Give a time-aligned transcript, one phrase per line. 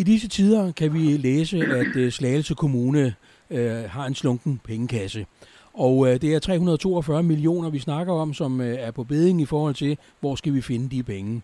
[0.00, 3.14] I disse tider kan vi læse, at øh, Slagelse Kommune
[3.50, 5.26] øh, har en slunken pengekasse.
[5.74, 9.44] Og øh, det er 342 millioner, vi snakker om, som øh, er på beding i
[9.44, 11.42] forhold til, hvor skal vi finde de penge.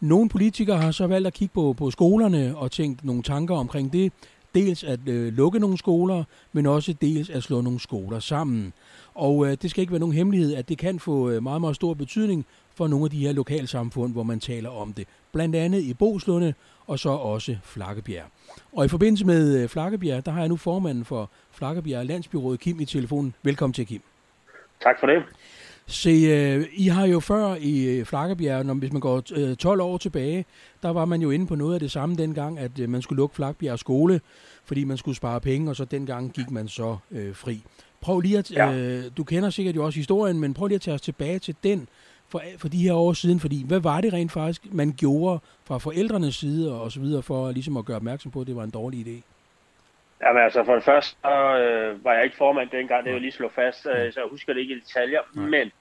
[0.00, 3.92] Nogle politikere har så valgt at kigge på, på skolerne og tænkt nogle tanker omkring
[3.92, 4.12] det.
[4.54, 8.72] Dels at øh, lukke nogle skoler, men også dels at slå nogle skoler sammen.
[9.14, 11.76] Og øh, det skal ikke være nogen hemmelighed, at det kan få øh, meget, meget
[11.76, 15.08] stor betydning for nogle af de her lokalsamfund, hvor man taler om det.
[15.32, 16.54] Blandt andet i Boslunde
[16.86, 18.26] og så også Flakkebjerg.
[18.72, 22.80] Og i forbindelse med øh, Flakkebjerg, der har jeg nu formanden for Flakkebjerg Landsbyrådet, Kim,
[22.80, 23.34] i telefonen.
[23.42, 24.02] Velkommen til, Kim.
[24.82, 25.22] Tak for det.
[25.86, 29.80] Se, øh, I har jo før i øh, Flakkebjerg, når, hvis man går øh, 12
[29.80, 30.44] år tilbage,
[30.82, 33.16] der var man jo inde på noget af det samme dengang, at øh, man skulle
[33.16, 34.20] lukke Flakkebjerg skole,
[34.64, 37.62] fordi man skulle spare penge, og så dengang gik man så øh, fri.
[38.00, 38.72] Prøv lige at, ja.
[38.72, 41.54] øh, du kender sikkert jo også historien, men prøv lige at tage os tilbage til
[41.64, 41.88] den
[42.28, 45.78] for, for de her år siden, fordi hvad var det rent faktisk, man gjorde fra
[45.78, 48.70] forældrenes side og så videre, for ligesom at gøre opmærksom på, at det var en
[48.70, 49.22] dårlig idé?
[50.22, 53.32] Jamen altså, for det første, øh, var jeg ikke formand dengang, det er jo lige
[53.32, 55.48] slå fast, øh, så jeg husker det ikke i detaljer, Nej.
[55.48, 55.72] men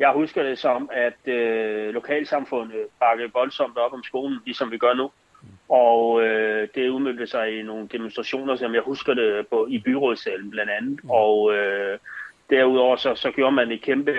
[0.00, 4.94] jeg husker det som, at øh, lokalsamfundet bakkede voldsomt op om skolen, ligesom vi gør
[4.94, 5.10] nu.
[5.68, 10.50] Og øh, det udmyndte sig i nogle demonstrationer, som jeg husker det på, i byrådssalen
[10.50, 11.04] blandt andet.
[11.04, 11.10] Mm.
[11.10, 11.98] Og øh,
[12.50, 14.12] derudover så, så gjorde man et kæmpe,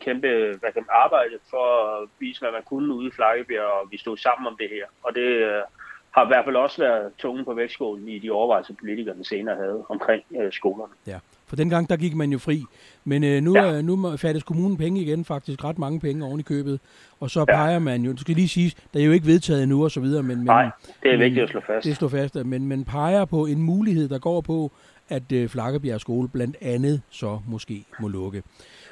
[0.00, 0.28] kæmpe
[0.60, 3.98] hvad kan man, arbejde for at vise, hvad man kunne ude i Flakkebjerg, og vi
[3.98, 4.84] stod sammen om det her.
[5.02, 5.62] Og det øh,
[6.10, 9.84] har i hvert fald også været tungen på vægtskålen i de overvejelser, politikerne senere havde
[9.88, 10.92] omkring øh, skolerne.
[11.06, 11.18] Ja,
[11.48, 12.64] for dengang der gik man jo fri.
[13.04, 13.72] Men øh, nu, ja.
[13.72, 16.80] øh, nu fattes kommunen penge igen, faktisk ret mange penge oven i købet.
[17.20, 17.78] Og så peger ja.
[17.78, 20.22] man jo, det skal lige sige, der er jo ikke vedtaget endnu og så videre.
[20.22, 20.70] Men, Nej,
[21.02, 21.86] det er vigtigt at slå fast.
[21.86, 24.72] Det slå fast, men man peger på en mulighed, der går på,
[25.08, 28.42] at øh, Flakkebjerg skole blandt andet så måske må lukke.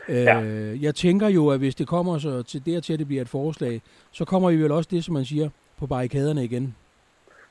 [0.09, 0.43] Ja.
[0.43, 3.29] Øh, jeg tænker jo, at hvis det kommer så til dertil, at det bliver et
[3.29, 3.81] forslag,
[4.13, 5.49] så kommer vi vel også det, som man siger,
[5.79, 6.75] på barrikaderne igen.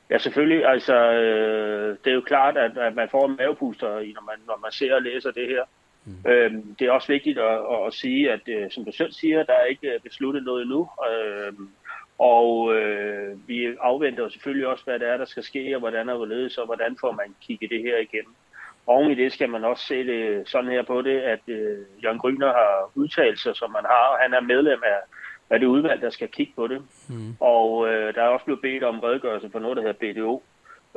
[0.09, 0.65] Ja, selvfølgelig.
[0.65, 4.59] Altså, øh, det er jo klart, at, at man får en mavepuster, når man, når
[4.61, 5.63] man ser og læser det her.
[6.05, 6.31] Mm.
[6.31, 9.43] Øh, det er også vigtigt at, at, at sige, at øh, som du selv siger,
[9.43, 10.89] der er ikke besluttet noget endnu.
[11.11, 11.53] Øh,
[12.19, 16.09] og øh, vi afventer jo selvfølgelig også, hvad det er, der skal ske, og hvordan
[16.09, 18.35] er det og hvordan får man kigget det her igennem.
[18.87, 22.19] Oven i det skal man også se det sådan her på det, at øh, Jørgen
[22.19, 24.99] Gryner har udtalt sig, som man har, og han er medlem af,
[25.49, 26.81] af det udvalg, der skal kigge på det.
[27.09, 27.35] Mm.
[27.39, 30.43] Og øh, der er også blevet bedt om redegørelse for noget, der hedder BDO,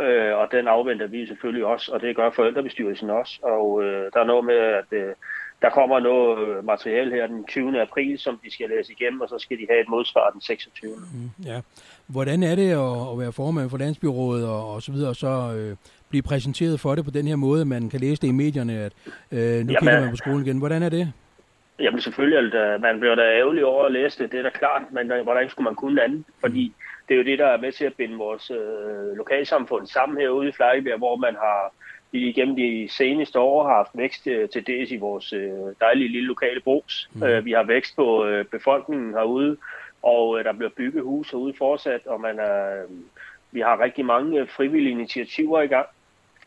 [0.01, 3.39] øh, og den afventer vi selvfølgelig også, og det gør forældrebestyrelsen også.
[3.43, 5.15] Og øh, der er noget med, at øh,
[5.63, 7.83] der kommer noget materiale her den 20.
[7.83, 10.93] april, som de skal læse igennem, og så skal de have et modsvar den 26.
[10.97, 11.61] Mm, ja.
[12.07, 15.55] Hvordan er det at, at være formand for Landsbyrådet og, og så videre, og så
[15.57, 15.77] øh,
[16.09, 18.93] blive præsenteret for det på den her måde, man kan læse det i medierne, at
[19.33, 20.59] øh, nu Jamen, kigger man på skolen igen.
[20.59, 21.13] Hvordan er det?
[21.81, 24.83] Jamen selvfølgelig, at man bliver da ærgerlig over at læse det, det er da klart,
[24.91, 26.25] men øh, hvordan skulle man kunne andet?
[26.41, 26.75] Fordi
[27.09, 30.49] det er jo det, der er med til at binde vores øh, lokalsamfund sammen herude
[30.49, 31.73] i Flakkebjerg, hvor man har
[32.13, 35.51] igennem de seneste år har haft vækst øh, til dels i vores øh,
[35.81, 37.11] dejlige lille lokale brugs.
[37.13, 37.23] Mm.
[37.23, 39.57] Øh, vi har vækst på øh, befolkningen herude,
[40.03, 42.91] og øh, der bliver bygget hus herude fortsat, og man er, øh,
[43.53, 45.87] vi har rigtig mange øh, frivillige initiativer i gang.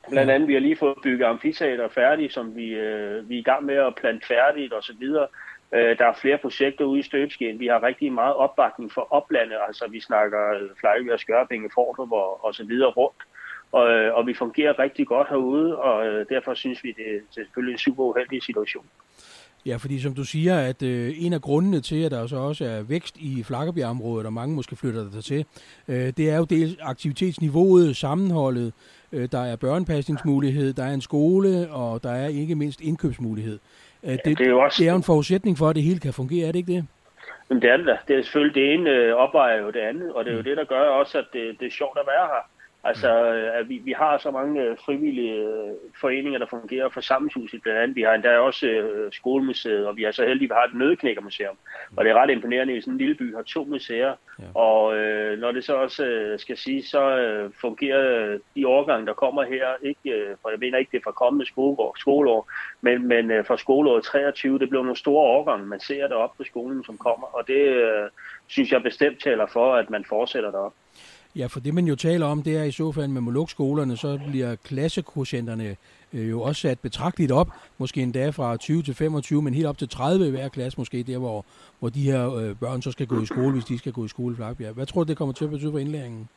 [0.10, 3.44] Blandt andet, vi har lige fået bygget amfiteater færdigt, som vi, øh, vi er i
[3.44, 5.28] gang med at plante færdigt og så videre.
[5.72, 7.60] Øh, der er flere projekter ude i Støbsken.
[7.60, 12.12] Vi har rigtig meget opbakning for oplandet, altså vi snakker øh, Flejø og Skørpinge, Fordrup
[12.12, 13.24] og, og så videre rundt.
[13.72, 17.20] Og, øh, og vi fungerer rigtig godt herude, og øh, derfor synes vi, det er
[17.32, 18.86] selvfølgelig en super uheldig situation.
[19.66, 22.66] Ja, fordi som du siger, at øh, en af grundene til, at der så også
[22.66, 25.46] er vækst i Flakkebjergområdet, og mange måske flytter der til,
[25.88, 28.74] øh, det er jo dels aktivitetsniveauet, sammenholdet,
[29.12, 33.60] øh, der er børnepasningsmulighed, der er en skole, og der er ikke mindst indkøbsmulighed.
[34.04, 34.78] Øh, det, ja, det, er jo også...
[34.80, 36.88] det er jo en forudsætning for, at det hele kan fungere, er det ikke det?
[37.50, 37.98] Jamen det er det da.
[38.08, 40.44] Det er selvfølgelig det ene øh, opvejer jo det andet, og det er jo mm.
[40.44, 42.44] det, der gør også, at det, det er sjovt at være her.
[42.84, 47.02] Altså, øh, at vi, vi har så mange øh, frivillige øh, foreninger, der fungerer for
[47.02, 47.96] samlingshuset blandt andet.
[47.96, 50.74] Vi har endda også uh, skolemuseet, og vi er så heldige, at vi har et
[50.74, 51.58] nødeknækkermuseum.
[51.98, 54.14] Og det er ret imponerende, at i sådan en lille by har to museer.
[54.40, 54.60] Ja.
[54.60, 57.04] Og uh, når det så også uh, skal sige, så
[57.46, 61.04] uh, fungerer de årgange, der kommer her, ikke, uh, for jeg mener ikke, det er
[61.04, 62.52] fra kommende skoleår, skoleår
[62.82, 66.44] men, men uh, fra skoleåret 23, det bliver nogle store årgange, man ser deroppe på
[66.44, 67.28] skolen, som kommer.
[67.28, 68.10] Og det uh,
[68.48, 70.74] synes jeg bestemt taler for, at man fortsætter derop.
[71.36, 74.20] Ja, for det man jo taler om, det er i så fald med moluk-skolerne, så
[74.30, 75.76] bliver klassekvotienterne
[76.14, 79.78] øh, jo også sat betragteligt op, måske endda fra 20 til 25, men helt op
[79.78, 81.46] til 30 i hver klasse måske, der hvor,
[81.80, 84.08] hvor de her øh, børn så skal gå i skole, hvis de skal gå i
[84.08, 84.74] skole i Flakbjerg.
[84.74, 86.30] Hvad tror du, det kommer til at betyde for indlæringen?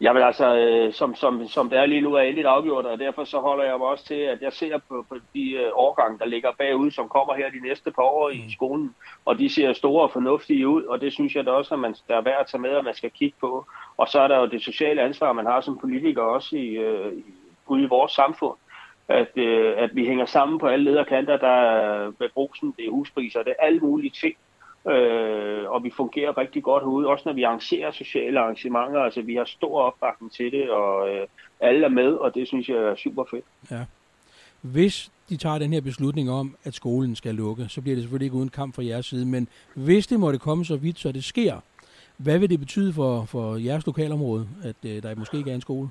[0.00, 3.24] Jamen altså, øh, som, som, som det er lige nu, er endeligt afgjort, og derfor
[3.24, 6.26] så holder jeg mig også til, at jeg ser på, på de øh, årgange, der
[6.26, 8.50] ligger bagud, som kommer her de næste par år i mm.
[8.50, 8.94] skolen,
[9.24, 11.94] og de ser store og fornuftige ud, og det synes jeg da også, at man,
[12.08, 13.66] der er værd at tage med, at man skal kigge på.
[13.96, 17.12] Og så er der jo det sociale ansvar, man har som politiker også i, øh,
[17.66, 18.56] ude i vores samfund,
[19.08, 22.90] at, øh, at vi hænger sammen på alle lederkanter, der er med brusen, det er
[22.90, 24.36] huspriser, det er alle mulige ting,
[24.88, 29.34] øh, og vi fungerer rigtig godt herude, også når vi arrangerer sociale arrangementer, altså vi
[29.34, 31.26] har stor opbakning til det, og øh,
[31.60, 33.44] alle er med, og det synes jeg er super fedt.
[33.70, 33.84] Ja.
[34.60, 38.26] Hvis de tager den her beslutning om, at skolen skal lukke, så bliver det selvfølgelig
[38.26, 41.24] ikke uden kamp fra jeres side, men hvis det måtte komme så vidt, så det
[41.24, 41.60] sker,
[42.16, 45.60] hvad vil det betyde for, for jeres lokalområde, at øh, der måske ikke er en
[45.60, 45.88] skole?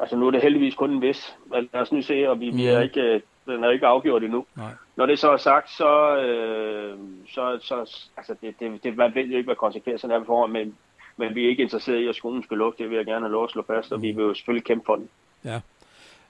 [0.00, 1.36] Altså nu er det heldigvis kun en vis.
[1.52, 2.82] Lad os nu se, og vi, vi er mm.
[2.82, 4.46] ikke, øh, den er ikke afgjort endnu.
[4.56, 4.70] Nej.
[4.96, 6.98] Når det så er sagt, så, øh,
[7.28, 10.52] så, så altså det, det, det, man ved jo ikke, hvad konsekvenserne er på forhånd,
[10.52, 10.76] men,
[11.16, 12.82] men vi er ikke interesseret i, at skolen skal lukke.
[12.82, 14.84] Det vil jeg gerne have lov at slå fast, og vi vil jo selvfølgelig kæmpe
[14.86, 15.08] for den.
[15.44, 15.60] Ja.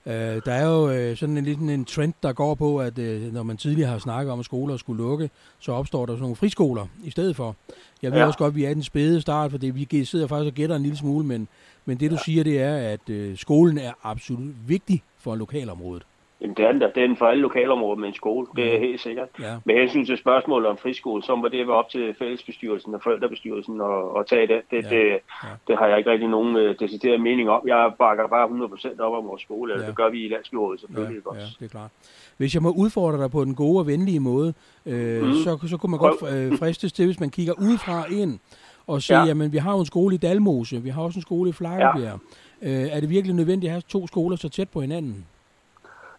[0.07, 3.33] Øh, der er jo øh, sådan en liten en trend, der går på, at øh,
[3.33, 6.37] når man tidligere har snakket om, at skoler skulle lukke, så opstår der sådan nogle
[6.37, 7.57] friskoler i stedet for.
[8.03, 8.27] Jeg ved ja.
[8.27, 10.55] også godt, at vi er i den spæde start, for det, vi sidder faktisk og
[10.55, 11.49] gætter en lille smule, men,
[11.85, 12.23] men det du ja.
[12.25, 16.03] siger, det er, at øh, skolen er absolut vigtig for lokalområdet.
[16.41, 16.91] Jamen det er den der.
[16.93, 18.47] Det er den for alle lokalområder med en skole.
[18.57, 19.29] Det er helt sikkert.
[19.41, 19.57] Ja.
[19.65, 23.81] Med hensyn til spørgsmålet om friskole, så må det være op til fællesbestyrelsen og forældrebestyrelsen
[23.81, 24.61] at, at tage det.
[24.71, 24.97] Det, ja.
[24.97, 25.07] det,
[25.45, 25.49] ja.
[25.69, 27.69] det har jeg ikke rigtig nogen uh, decideret mening om.
[27.69, 29.75] Jeg bakker bare 100% op om vores skole.
[29.75, 29.87] Ja.
[29.87, 31.41] Det gør vi i landsbyrådet selvfølgelig ja, også.
[31.41, 31.91] Ja, det er klart.
[32.37, 34.55] Hvis jeg må udfordre dig på den gode og venlige måde,
[34.87, 35.35] øh, mm.
[35.35, 38.39] så, så kunne man godt øh, fristes til, hvis man kigger udefra ind
[38.87, 39.27] og siger, ja.
[39.27, 42.19] jamen vi har jo en skole i Dalmose, vi har også en skole i Flakkebjerg.
[42.63, 42.69] Ja.
[42.69, 45.27] Øh, er det virkelig nødvendigt at have to skoler så tæt på hinanden?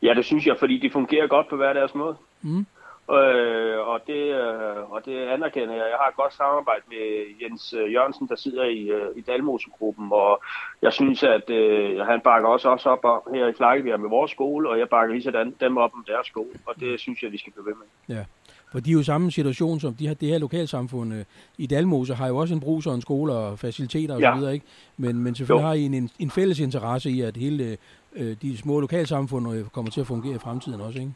[0.01, 2.15] Ja, det synes jeg, fordi de fungerer godt på hver deres måde.
[2.41, 2.65] Mm.
[3.11, 5.87] Øh, og, det, øh, og det anerkender jeg.
[5.93, 7.05] Jeg har et godt samarbejde med
[7.41, 10.43] Jens øh, Jørgensen, der sidder i, øh, i Dalmose-gruppen, og
[10.81, 14.31] jeg synes, at øh, han bakker også, også op om, her i Flakkebjerg med vores
[14.31, 17.31] skole, og jeg bakker lige sådan dem op om deres skole, og det synes jeg,
[17.31, 18.15] vi skal blive ved med.
[18.15, 18.23] Ja.
[18.71, 21.13] For de er jo samme situation som de her, det her lokalsamfund.
[21.13, 21.25] Øh,
[21.57, 24.49] I Dalmose har jo også en brug og en skole og faciliteter osv., ja.
[24.49, 24.65] ikke?
[24.97, 25.67] Men, men selvfølgelig jo.
[25.67, 27.77] har I en, en fælles interesse i, at hele
[28.15, 31.11] øh, de små lokalsamfund øh, kommer til at fungere i fremtiden også, ikke?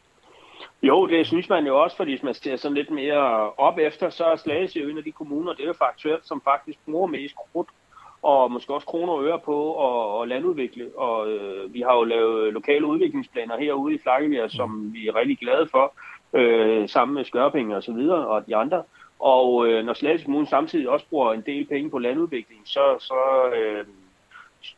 [0.84, 4.10] Jo, det synes man jo også, fordi hvis man ser sådan lidt mere op efter,
[4.10, 7.08] så er Slagelse jo en af de kommuner, det er jo faktuelt, som faktisk bruger
[7.08, 7.68] mest krudt
[8.22, 10.98] og måske også kroner og øre på at, at landudvikle.
[10.98, 14.94] Og øh, vi har jo lavet lokale udviklingsplaner herude i Flakkebjerg, som mm.
[14.94, 15.94] vi er rigtig glade for,
[16.34, 18.84] øh, sammen med Skørpenge og så videre og de andre.
[19.20, 23.50] Og øh, når Slagelse Kommune samtidig også bruger en del penge på landudvikling, så, så
[23.56, 23.86] øh,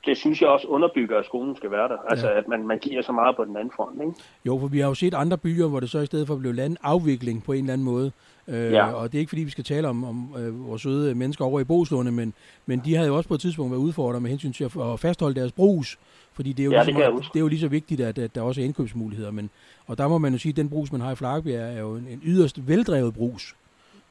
[0.05, 1.97] det synes jeg også underbygger, at skolen skal være der.
[2.09, 2.37] Altså, ja.
[2.37, 4.13] at man, man giver så meget på den anden front, ikke?
[4.45, 6.53] Jo, for vi har jo set andre byer, hvor det så i stedet for blev
[6.53, 8.11] landafvikling på en eller anden måde.
[8.47, 8.91] Øh, ja.
[8.91, 11.59] Og det er ikke fordi, vi skal tale om, om øh, vores søde mennesker over
[11.59, 12.33] i Boslunde, men,
[12.65, 14.99] men de havde jo også på et tidspunkt været udfordret med hensyn til at, at
[14.99, 15.99] fastholde deres brus.
[16.33, 18.35] Fordi det er jo, ja, ligesom, det, det er jo lige så vigtigt, at, at
[18.35, 19.31] der også er indkøbsmuligheder.
[19.31, 19.49] Men,
[19.87, 21.95] og der må man jo sige, at den brus, man har i Flakkebjerg, er jo
[21.95, 23.55] en, en yderst veldrevet brus.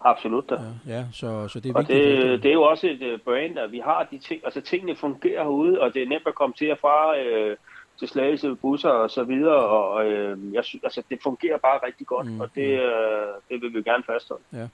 [0.05, 0.55] Absolut da.
[0.55, 2.23] Ja, ja så, så det er og vigtigt.
[2.23, 4.97] Det, det er jo også et uh, brand, at vi har de ting, altså tingene
[4.97, 7.56] fungerer herude, og det er nemt at komme til og fra øh,
[8.00, 12.06] til slagelse busser og så videre, og øh, jeg synes, altså det fungerer bare rigtig
[12.06, 14.43] godt, mm, og det, øh, det vil vi gerne fastholde.
[14.52, 14.67] Ja.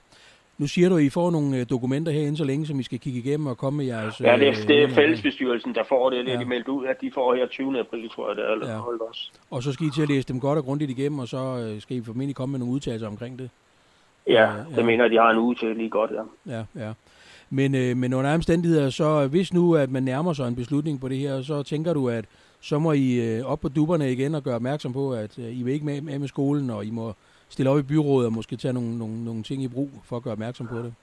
[0.57, 2.99] Nu siger du, at I får nogle øh, dokumenter herinde så længe, som I skal
[2.99, 4.21] kigge igennem og komme med jeres...
[4.21, 6.25] Ja, det er, øh, det er fællesbestyrelsen, der får det.
[6.25, 6.43] Det er ja.
[6.43, 7.79] de meldt ud, at de får her 20.
[7.79, 8.51] april, tror jeg, det er.
[8.51, 9.05] Eller ja.
[9.09, 9.31] også.
[9.51, 11.97] Og så skal I til at læse dem godt og grundigt igennem, og så skal
[11.97, 13.49] I formentlig komme med nogle udtalelser omkring det.
[14.29, 14.83] Ja, det ja.
[14.83, 16.55] mener de har en uge til lige godt, ja.
[16.57, 16.93] Ja, ja.
[17.49, 21.07] Men, øh, men under omstændigheder, så hvis nu, at man nærmer sig en beslutning på
[21.07, 22.25] det her, så tænker du, at
[22.61, 25.63] så må I øh, op på duberne igen og gøre opmærksom på, at øh, I
[25.63, 27.13] vil ikke med, med med skolen, og I må
[27.49, 30.23] stille op i byrådet og måske tage nogle, nogle, nogle ting i brug for at
[30.23, 30.93] gøre opmærksom på det.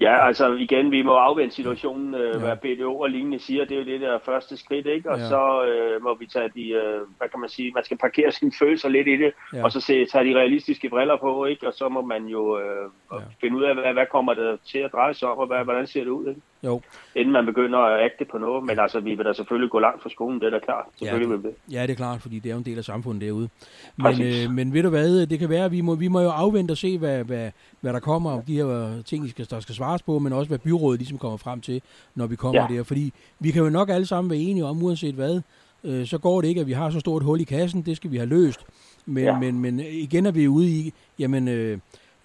[0.00, 2.38] Ja, altså igen, vi må afvente situationen, øh, ja.
[2.38, 3.64] hvad BDO og lignende siger.
[3.64, 5.10] Det er jo det der første skridt, ikke?
[5.10, 5.28] Og ja.
[5.28, 8.52] så øh, må vi tage de, øh, hvad kan man sige, man skal parkere sine
[8.58, 9.64] følelser lidt i det, ja.
[9.64, 11.68] og så se, tage de realistiske briller på, ikke?
[11.68, 13.16] Og så må man jo øh, ja.
[13.40, 15.86] finde ud af, hvad, hvad kommer det til at dreje sig om, og hvad, hvordan
[15.86, 16.40] ser det ud, ikke?
[16.64, 16.80] Jo.
[17.16, 18.64] Inden man begynder at agte på noget.
[18.64, 20.84] Men altså, vi vil da selvfølgelig gå langt fra skolen, det er da klart.
[20.98, 21.74] Selvfølgelig ja, det, vil det.
[21.74, 23.48] Ja, det er klart, fordi det er jo en del af samfundet derude.
[23.96, 26.28] Men, øh, men ved du hvad, det kan være, at vi må, vi må jo
[26.28, 27.50] afvente og se, hvad, hvad,
[27.80, 31.00] hvad der kommer om de her ting, der skal svares på, men også hvad byrådet
[31.00, 31.82] ligesom kommer frem til,
[32.14, 32.76] når vi kommer ja.
[32.76, 32.82] der.
[32.82, 35.40] Fordi vi kan jo nok alle sammen være enige om, uanset hvad,
[35.84, 38.10] øh, så går det ikke, at vi har så stort hul i kassen, det skal
[38.10, 38.60] vi have løst.
[39.06, 39.38] Men, ja.
[39.38, 41.48] men, men igen er vi ude i, jamen...
[41.48, 41.78] Øh,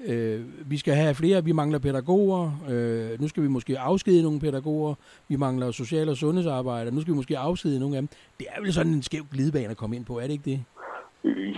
[0.06, 4.40] Øh, vi skal have flere, vi mangler pædagoger, øh, nu skal vi måske afskedige nogle
[4.40, 4.94] pædagoger,
[5.28, 8.10] vi mangler social- og sundhedsarbejdere, nu skal vi måske afskedige nogle af dem.
[8.40, 10.64] Det er vel sådan en skæv glidebane at komme ind på, er det ikke det?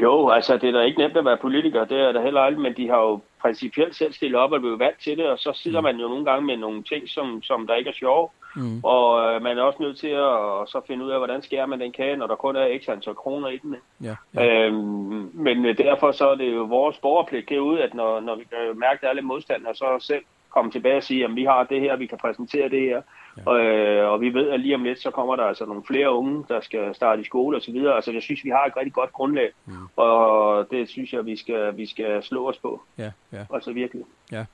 [0.01, 2.62] Jo, altså det er da ikke nemt at være politiker, det er da heller aldrig,
[2.62, 5.51] men de har jo principielt selv stillet op og blevet valgt til det, og så
[5.55, 5.84] sidder mm.
[5.84, 8.29] man jo nogle gange med nogle ting, som, som der ikke er sjove.
[8.55, 8.79] Mm.
[8.83, 11.79] Og øh, man er også nødt til at så finde ud af, hvordan skærer man
[11.79, 13.75] den kage, når der kun er x antal kroner i den.
[14.03, 14.65] Ja, ja.
[14.65, 18.79] Øhm, men derfor så er det jo vores borgerpligt ud, at når, når vi kan
[18.79, 21.43] mærke, at der er lidt modstand, og så selv komme tilbage og sige, at vi
[21.43, 23.01] har det her, vi kan præsentere det her.
[23.37, 23.41] Ja.
[23.45, 26.11] Og, øh, og vi ved, at lige om lidt, så kommer der altså nogle flere
[26.13, 27.95] unge, der skal starte i skole og så videre.
[27.95, 29.73] Altså jeg synes, vi har et rigtig godt grundlag, mm.
[29.95, 32.81] og det synes jeg, vi skal, vi skal slå os på.
[32.97, 33.45] Ja, ja.
[33.53, 34.03] Altså virkelig.
[34.31, 34.45] Ja.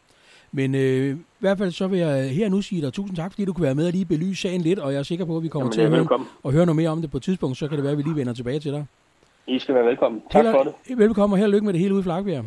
[0.52, 3.46] Men øh, i hvert fald så vil jeg her nu sige dig tusind tak, fordi
[3.46, 5.44] du kunne være med og lige belyse sagen lidt, og jeg er sikker på, at
[5.44, 7.58] vi kommer Jamen, til at høre, og høre noget mere om det på et tidspunkt,
[7.58, 8.86] så kan det være, at vi lige vender tilbage til dig.
[9.48, 10.22] I skal være velkommen.
[10.32, 10.98] Tak Heller, for det.
[10.98, 12.46] Velkommen, og held og lykke med det hele ude i Flagbjerg.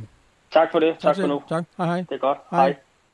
[0.50, 0.92] Tak for det.
[0.98, 1.42] Tak, tak for nu.
[1.48, 1.64] Tak.
[1.76, 1.96] Hej hej.
[1.96, 2.38] Det er godt.
[2.50, 2.60] Hej.
[2.60, 2.76] hej.